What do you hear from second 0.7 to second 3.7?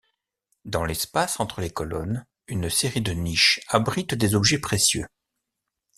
l'espace entre les colonnes, une série de niches